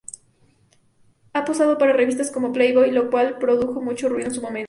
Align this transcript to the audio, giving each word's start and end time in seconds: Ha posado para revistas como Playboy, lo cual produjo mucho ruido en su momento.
Ha 1.33 1.45
posado 1.45 1.77
para 1.77 1.93
revistas 1.93 2.31
como 2.31 2.51
Playboy, 2.53 2.89
lo 2.89 3.11
cual 3.11 3.37
produjo 3.37 3.81
mucho 3.83 4.09
ruido 4.09 4.29
en 4.29 4.33
su 4.33 4.41
momento. 4.41 4.59